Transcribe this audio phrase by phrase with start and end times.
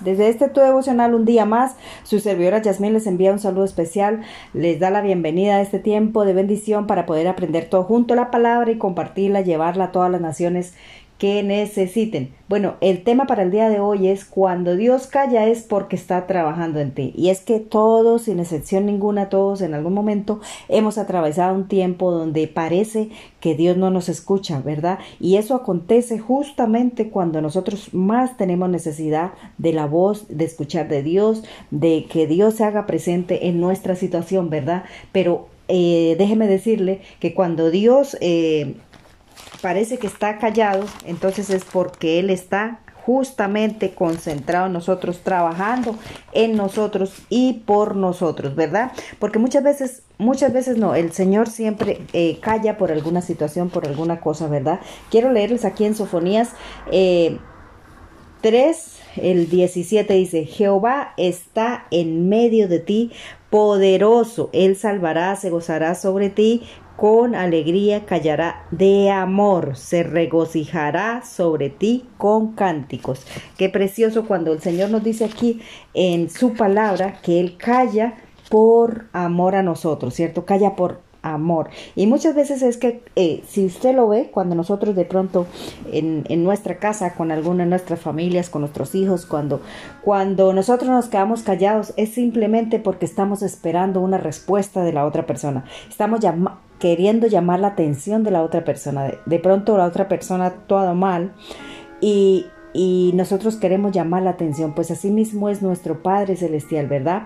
[0.00, 4.22] Desde este tu devocional un día más, su servidora Yasmín les envía un saludo especial,
[4.52, 8.32] les da la bienvenida a este tiempo de bendición para poder aprender todo junto la
[8.32, 10.74] palabra y compartirla, llevarla a todas las naciones
[11.24, 12.34] que necesiten.
[12.50, 16.26] Bueno, el tema para el día de hoy es cuando Dios calla es porque está
[16.26, 17.14] trabajando en ti.
[17.16, 22.10] Y es que todos, sin excepción ninguna, todos en algún momento hemos atravesado un tiempo
[22.10, 23.08] donde parece
[23.40, 24.98] que Dios no nos escucha, ¿verdad?
[25.18, 31.02] Y eso acontece justamente cuando nosotros más tenemos necesidad de la voz, de escuchar de
[31.02, 34.84] Dios, de que Dios se haga presente en nuestra situación, ¿verdad?
[35.10, 38.74] Pero eh, déjeme decirle que cuando Dios eh,
[39.64, 45.96] parece que está callado, entonces es porque Él está justamente concentrado en nosotros, trabajando
[46.34, 48.92] en nosotros y por nosotros, ¿verdad?
[49.18, 53.88] Porque muchas veces, muchas veces no, el Señor siempre eh, calla por alguna situación, por
[53.88, 54.80] alguna cosa, ¿verdad?
[55.10, 56.50] Quiero leerles aquí en Sofonías
[56.92, 57.38] eh,
[58.42, 63.12] 3, el 17 dice, Jehová está en medio de ti,
[63.48, 66.64] poderoso, Él salvará, se gozará sobre ti,
[66.96, 73.26] con alegría callará de amor, se regocijará sobre ti con cánticos.
[73.56, 75.60] Qué precioso cuando el Señor nos dice aquí
[75.92, 78.14] en su palabra que Él calla
[78.48, 80.44] por amor a nosotros, ¿cierto?
[80.44, 81.70] Calla por amor.
[81.96, 85.46] Y muchas veces es que eh, si usted lo ve, cuando nosotros de pronto
[85.90, 89.62] en, en, nuestra casa, con alguna de nuestras familias, con nuestros hijos, cuando,
[90.02, 95.26] cuando nosotros nos quedamos callados, es simplemente porque estamos esperando una respuesta de la otra
[95.26, 95.64] persona.
[95.88, 96.20] Estamos
[96.78, 99.12] queriendo llamar la atención de la otra persona.
[99.24, 101.32] De, pronto la otra persona ha actuado mal
[102.00, 107.22] y, y nosotros queremos llamar la atención, pues así mismo es nuestro Padre Celestial, ¿verdad?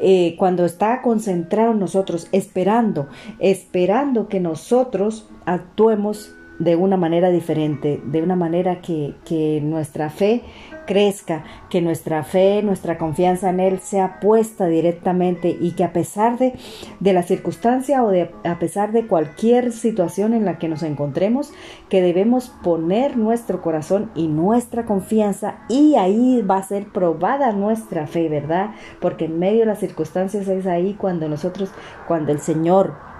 [0.00, 8.00] Eh, cuando está concentrado en nosotros, esperando, esperando que nosotros actuemos de una manera diferente,
[8.04, 10.42] de una manera que, que nuestra fe
[10.86, 16.38] crezca, que nuestra fe, nuestra confianza en Él sea puesta directamente y que a pesar
[16.38, 16.54] de,
[17.00, 21.52] de la circunstancia o de, a pesar de cualquier situación en la que nos encontremos,
[21.88, 28.06] que debemos poner nuestro corazón y nuestra confianza y ahí va a ser probada nuestra
[28.06, 28.70] fe, ¿verdad?
[29.00, 31.70] Porque en medio de las circunstancias es ahí cuando nosotros,
[32.06, 33.11] cuando el Señor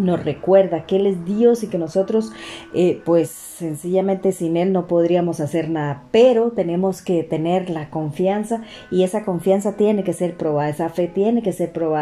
[0.00, 2.32] nos recuerda que Él es Dios y que nosotros
[2.74, 8.62] eh, pues sencillamente sin Él no podríamos hacer nada, pero tenemos que tener la confianza
[8.90, 12.00] y esa confianza tiene que ser probada, esa fe tiene que ser probada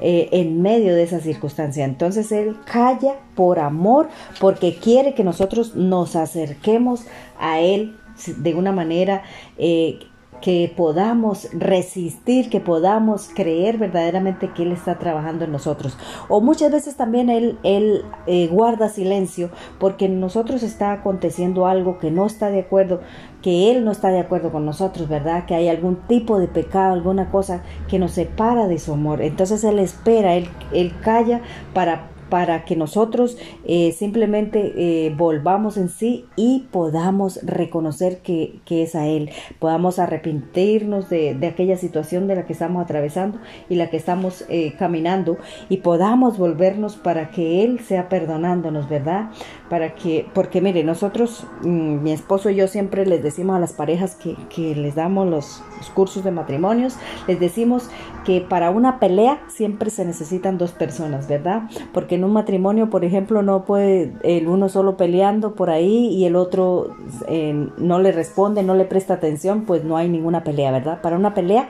[0.00, 1.84] eh, en medio de esa circunstancia.
[1.84, 4.08] Entonces Él calla por amor
[4.40, 7.06] porque quiere que nosotros nos acerquemos
[7.38, 7.96] a Él
[8.26, 9.22] de una manera
[9.56, 9.98] eh,
[10.40, 15.96] que podamos resistir, que podamos creer verdaderamente que Él está trabajando en nosotros.
[16.28, 21.98] O muchas veces también Él, él eh, guarda silencio porque en nosotros está aconteciendo algo
[21.98, 23.00] que no está de acuerdo,
[23.42, 25.46] que Él no está de acuerdo con nosotros, ¿verdad?
[25.46, 29.22] Que hay algún tipo de pecado, alguna cosa que nos separa de su amor.
[29.22, 31.42] Entonces Él espera, Él, él calla
[31.74, 33.36] para para que nosotros
[33.66, 39.98] eh, simplemente eh, volvamos en sí y podamos reconocer que, que, es a Él, podamos
[39.98, 43.38] arrepentirnos de, de, aquella situación de la que estamos atravesando
[43.68, 45.36] y la que estamos eh, caminando
[45.68, 49.30] y podamos volvernos para que Él sea perdonándonos, ¿verdad?
[49.68, 53.72] Para que, porque mire, nosotros, mmm, mi esposo y yo siempre les decimos a las
[53.72, 56.96] parejas que, que les damos los, los cursos de matrimonios,
[57.26, 57.90] les decimos
[58.24, 61.62] que para una pelea siempre se necesitan dos personas, ¿verdad?
[61.92, 66.26] Porque en un matrimonio, por ejemplo, no puede el uno solo peleando por ahí y
[66.26, 66.94] el otro
[67.28, 71.00] eh, no le responde, no le presta atención, pues no hay ninguna pelea, ¿verdad?
[71.00, 71.68] Para una pelea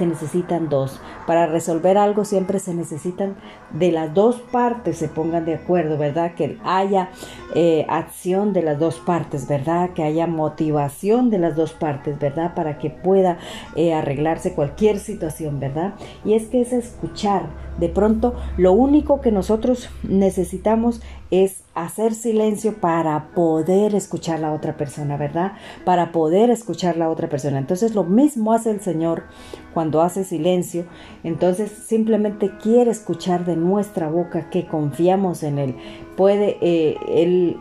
[0.00, 0.98] se necesitan dos.
[1.26, 3.36] Para resolver algo siempre se necesitan
[3.70, 6.34] de las dos partes se pongan de acuerdo, ¿verdad?
[6.34, 7.10] Que haya
[7.54, 9.90] eh, acción de las dos partes, ¿verdad?
[9.90, 12.54] Que haya motivación de las dos partes, ¿verdad?
[12.54, 13.36] Para que pueda
[13.76, 15.92] eh, arreglarse cualquier situación, ¿verdad?
[16.24, 17.42] Y es que es escuchar.
[17.78, 24.76] De pronto, lo único que nosotros necesitamos es hacer silencio para poder escuchar la otra
[24.76, 25.52] persona, ¿verdad?
[25.84, 27.58] Para poder escuchar la otra persona.
[27.58, 29.24] Entonces lo mismo hace el Señor
[29.72, 30.84] cuando hace silencio.
[31.22, 35.76] Entonces simplemente quiere escuchar de nuestra boca que confiamos en Él.
[36.16, 37.58] Puede, eh, Él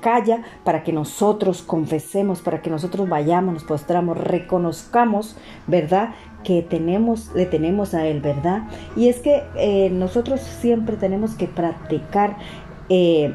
[0.00, 5.36] calla para que nosotros confesemos, para que nosotros vayamos, nos postramos, reconozcamos,
[5.66, 6.14] ¿verdad?
[6.44, 8.64] que tenemos, le tenemos a Él, ¿verdad?
[8.94, 12.36] Y es que eh, nosotros siempre tenemos que practicar
[12.88, 13.34] eh,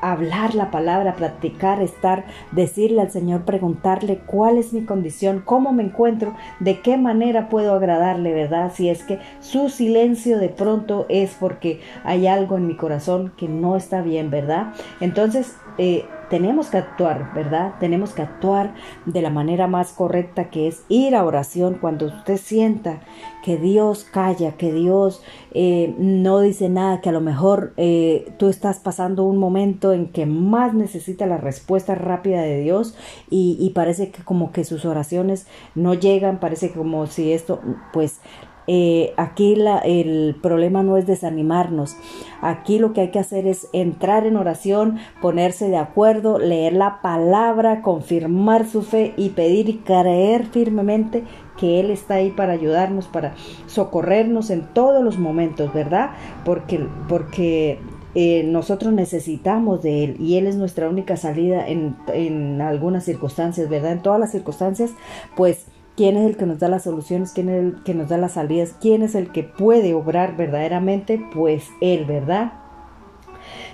[0.00, 5.82] hablar la palabra, practicar, estar, decirle al Señor, preguntarle cuál es mi condición, cómo me
[5.82, 8.72] encuentro, de qué manera puedo agradarle, ¿verdad?
[8.74, 13.48] Si es que su silencio de pronto es porque hay algo en mi corazón que
[13.48, 14.72] no está bien, ¿verdad?
[15.00, 17.74] Entonces, eh, tenemos que actuar, ¿verdad?
[17.80, 18.74] Tenemos que actuar
[19.06, 23.00] de la manera más correcta que es ir a oración cuando usted sienta
[23.42, 25.22] que Dios calla, que Dios
[25.52, 30.08] eh, no dice nada, que a lo mejor eh, tú estás pasando un momento en
[30.08, 32.96] que más necesita la respuesta rápida de Dios
[33.30, 37.60] y, y parece que como que sus oraciones no llegan, parece como si esto,
[37.92, 38.20] pues
[38.70, 41.96] eh, aquí la, el problema no es desanimarnos.
[42.42, 47.00] Aquí lo que hay que hacer es entrar en oración, ponerse de acuerdo, leer la
[47.00, 51.24] palabra, confirmar su fe y pedir y creer firmemente
[51.56, 53.34] que Él está ahí para ayudarnos, para
[53.66, 56.10] socorrernos en todos los momentos, ¿verdad?
[56.44, 57.80] Porque, porque
[58.14, 63.68] eh, nosotros necesitamos de Él y Él es nuestra única salida en, en algunas circunstancias,
[63.70, 63.92] ¿verdad?
[63.92, 64.90] En todas las circunstancias,
[65.36, 65.66] pues
[65.98, 68.34] quién es el que nos da las soluciones, quién es el que nos da las
[68.34, 72.52] salidas, quién es el que puede obrar verdaderamente, pues Él, ¿verdad?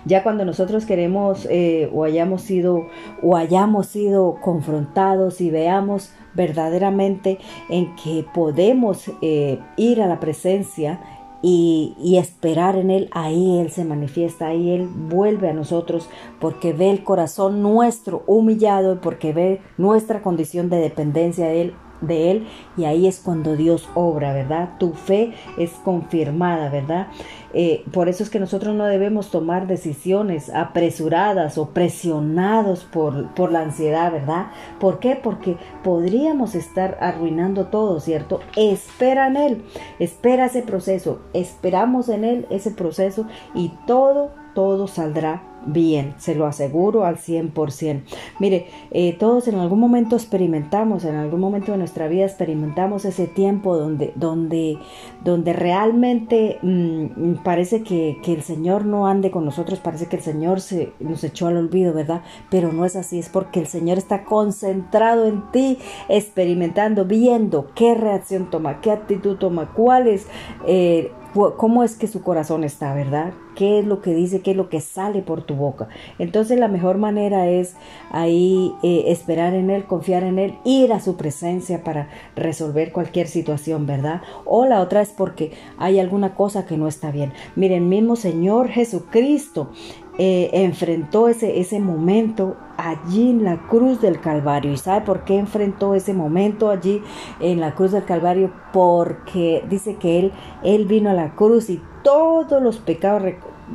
[0.06, 2.86] Ya cuando nosotros queremos eh, o hayamos sido
[3.22, 7.38] o hayamos sido confrontados y veamos verdaderamente
[7.68, 11.00] en que podemos eh, ir a la presencia
[11.42, 16.08] y, esperar en Él, ahí Él se manifiesta, ahí Él vuelve a nosotros
[16.40, 21.74] porque ve el corazón nuestro humillado y porque ve nuestra condición de dependencia de Él
[22.06, 22.46] de Él
[22.76, 24.70] y ahí es cuando Dios obra, ¿verdad?
[24.78, 27.08] Tu fe es confirmada, ¿verdad?
[27.56, 33.52] Eh, por eso es que nosotros no debemos tomar decisiones apresuradas o presionados por, por
[33.52, 34.46] la ansiedad, ¿verdad?
[34.80, 35.14] ¿Por qué?
[35.14, 38.40] Porque podríamos estar arruinando todo, ¿cierto?
[38.56, 39.64] Espera en Él,
[40.00, 46.46] espera ese proceso, esperamos en Él ese proceso y todo, todo saldrá bien, se lo
[46.46, 48.02] aseguro al 100%.
[48.38, 53.26] Mire, eh, todos en algún momento experimentamos, en algún momento de nuestra vida experimentamos ese
[53.26, 54.78] tiempo donde, donde,
[55.22, 60.22] donde realmente mm, parece que, que, el Señor no ande con nosotros, parece que el
[60.22, 62.22] Señor se nos echó al olvido, ¿verdad?
[62.50, 65.78] Pero no es así, es porque el Señor está concentrado en ti,
[66.08, 70.26] experimentando, viendo qué reacción toma, qué actitud toma, cuáles...
[70.66, 73.32] Eh, cómo es que su corazón está, ¿verdad?
[73.56, 74.40] ¿Qué es lo que dice?
[74.40, 75.88] ¿Qué es lo que sale por tu boca?
[76.18, 77.74] Entonces la mejor manera es
[78.10, 83.26] ahí eh, esperar en Él, confiar en Él, ir a su presencia para resolver cualquier
[83.26, 84.22] situación, ¿verdad?
[84.44, 87.32] O la otra es porque hay alguna cosa que no está bien.
[87.56, 89.70] Miren, mismo Señor Jesucristo
[90.18, 94.72] eh, enfrentó ese, ese momento allí en la cruz del Calvario.
[94.72, 97.02] ¿Y sabe por qué enfrentó ese momento allí
[97.40, 98.52] en la cruz del Calvario?
[98.72, 100.32] Porque dice que él,
[100.62, 103.22] él vino a la cruz y todos los pecados,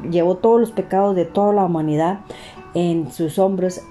[0.09, 2.21] llevó todos los pecados de toda la humanidad
[2.74, 3.81] en sus hombros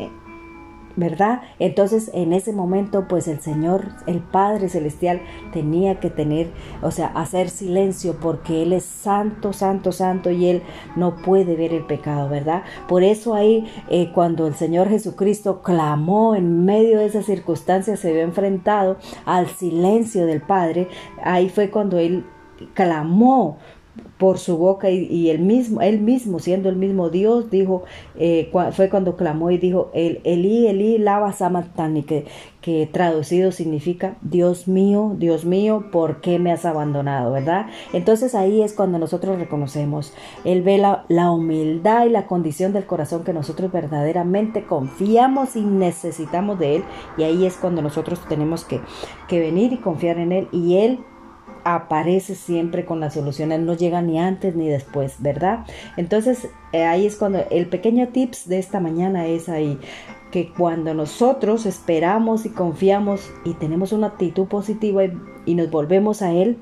[0.99, 1.43] ¿verdad?
[1.59, 5.21] Entonces en ese momento pues el Señor, el Padre Celestial
[5.53, 6.50] tenía que tener,
[6.83, 10.62] o sea, hacer silencio porque Él es santo, santo, santo y Él
[10.97, 12.65] no puede ver el pecado, ¿verdad?
[12.89, 18.12] Por eso ahí eh, cuando el Señor Jesucristo clamó en medio de esas circunstancias, se
[18.12, 20.89] vio enfrentado al silencio del Padre,
[21.23, 22.25] ahí fue cuando Él
[22.75, 23.59] clamó
[24.19, 27.85] por su boca y, él mismo, él mismo, siendo el mismo Dios, dijo,
[28.17, 32.27] eh, fue cuando clamó y dijo, el Elí, Elí, lava samatani, que,
[32.61, 37.33] que traducido significa, Dios mío, Dios mío, ¿por qué me has abandonado?
[37.33, 37.67] ¿Verdad?
[37.93, 40.12] Entonces ahí es cuando nosotros reconocemos,
[40.44, 45.61] Él ve la, la humildad y la condición del corazón que nosotros verdaderamente confiamos y
[45.61, 46.85] necesitamos de Él,
[47.17, 48.81] y ahí es cuando nosotros tenemos que,
[49.29, 50.99] que venir y confiar en Él, y Él
[51.75, 55.67] aparece siempre con las soluciones, no llega ni antes ni después, ¿verdad?
[55.96, 59.79] Entonces eh, ahí es cuando el pequeño tips de esta mañana es ahí
[60.31, 65.13] que cuando nosotros esperamos y confiamos y tenemos una actitud positiva y,
[65.46, 66.58] y nos volvemos a Él,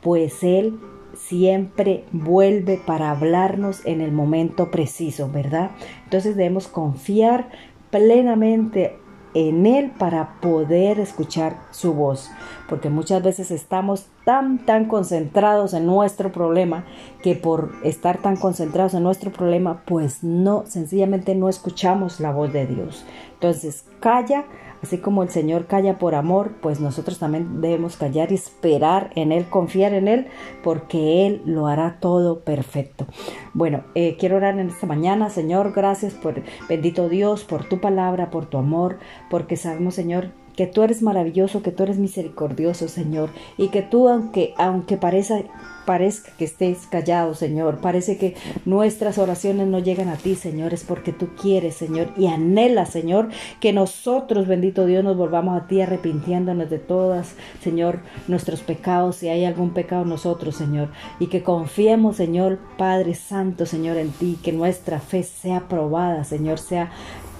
[0.00, 0.78] pues Él
[1.14, 5.72] siempre vuelve para hablarnos en el momento preciso, ¿verdad?
[6.04, 7.50] Entonces debemos confiar
[7.90, 8.96] plenamente
[9.34, 12.30] en Él para poder escuchar su voz,
[12.68, 16.84] porque muchas veces estamos tan, tan concentrados en nuestro problema
[17.22, 22.52] que por estar tan concentrados en nuestro problema, pues no, sencillamente no escuchamos la voz
[22.52, 23.04] de Dios.
[23.34, 24.44] Entonces, calla
[24.82, 29.30] Así como el Señor calla por amor, pues nosotros también debemos callar y esperar en
[29.30, 30.28] Él, confiar en Él,
[30.62, 33.06] porque Él lo hará todo perfecto.
[33.52, 38.30] Bueno, eh, quiero orar en esta mañana, Señor, gracias por, bendito Dios, por tu palabra,
[38.30, 38.98] por tu amor,
[39.28, 44.08] porque sabemos, Señor, que tú eres maravilloso, que tú eres misericordioso, Señor, y que tú,
[44.08, 45.42] aunque, aunque parezca,
[45.86, 50.84] parezca que estés callado, Señor, parece que nuestras oraciones no llegan a ti, Señor, es
[50.84, 53.28] porque tú quieres, Señor, y anhela, Señor,
[53.60, 59.28] que nosotros, bendito Dios, nos volvamos a ti arrepintiéndonos de todas, Señor, nuestros pecados, si
[59.28, 64.38] hay algún pecado en nosotros, Señor, y que confiemos, Señor, Padre Santo, Señor, en ti,
[64.42, 66.90] que nuestra fe sea probada, Señor, sea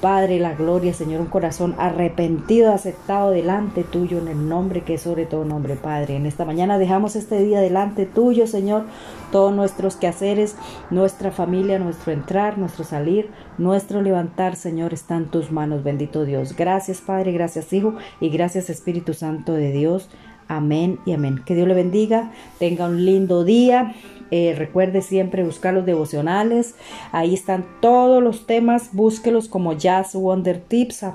[0.00, 5.02] Padre, la gloria, Señor, un corazón arrepentido, aceptado delante tuyo en el nombre que es
[5.02, 6.16] sobre todo nombre, Padre.
[6.16, 8.85] En esta mañana dejamos este día delante tuyo, Señor,
[9.30, 10.57] todos nuestros quehaceres,
[10.90, 13.28] nuestra familia, nuestro entrar, nuestro salir,
[13.59, 16.57] nuestro levantar, Señor, está en tus manos, bendito Dios.
[16.57, 20.09] Gracias, Padre, gracias, Hijo, y gracias, Espíritu Santo de Dios.
[20.50, 21.40] Amén y amén.
[21.47, 23.95] Que Dios le bendiga, tenga un lindo día.
[24.33, 26.75] Eh, recuerde siempre buscar los devocionales.
[27.12, 28.92] Ahí están todos los temas.
[28.92, 31.14] Búsquelos como Jazz Wonder Tips a,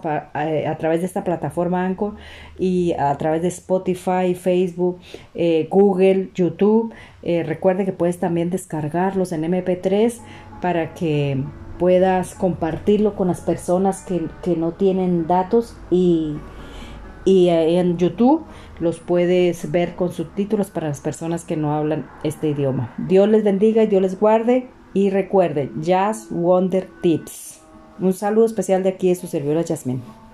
[0.80, 2.16] través de esta plataforma Anchor
[2.58, 5.00] y a través de Spotify, Facebook,
[5.34, 6.94] eh, Google, YouTube.
[7.22, 10.22] Eh, recuerde que puedes también descargarlos en MP3
[10.62, 11.44] para que
[11.78, 16.36] puedas compartirlo con las personas que, que no tienen datos y
[17.26, 18.46] y eh, en YouTube
[18.80, 22.94] los puedes ver con subtítulos para las personas que no hablan este idioma.
[22.98, 27.62] Dios les bendiga y Dios les guarde y recuerde, Jazz Wonder Tips.
[28.00, 30.25] Un saludo especial de aquí de su servidora Jasmine.